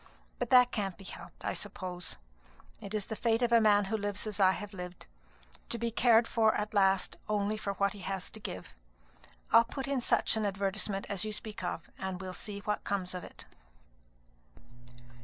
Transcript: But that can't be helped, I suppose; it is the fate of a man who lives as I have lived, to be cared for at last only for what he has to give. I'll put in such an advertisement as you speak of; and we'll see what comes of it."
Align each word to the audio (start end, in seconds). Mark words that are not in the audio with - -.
But 0.39 0.49
that 0.49 0.71
can't 0.71 0.97
be 0.97 1.03
helped, 1.03 1.45
I 1.45 1.53
suppose; 1.53 2.17
it 2.81 2.95
is 2.95 3.05
the 3.05 3.15
fate 3.15 3.43
of 3.43 3.51
a 3.51 3.61
man 3.61 3.85
who 3.85 3.95
lives 3.97 4.25
as 4.25 4.39
I 4.39 4.53
have 4.53 4.73
lived, 4.73 5.05
to 5.69 5.77
be 5.77 5.91
cared 5.91 6.27
for 6.27 6.55
at 6.55 6.73
last 6.73 7.17
only 7.29 7.55
for 7.55 7.73
what 7.73 7.93
he 7.93 7.99
has 7.99 8.31
to 8.31 8.39
give. 8.39 8.73
I'll 9.51 9.63
put 9.63 9.87
in 9.87 10.01
such 10.01 10.35
an 10.35 10.43
advertisement 10.43 11.05
as 11.07 11.23
you 11.23 11.31
speak 11.31 11.63
of; 11.63 11.91
and 11.99 12.19
we'll 12.19 12.33
see 12.33 12.61
what 12.61 12.83
comes 12.83 13.13
of 13.13 13.23
it." 13.23 13.45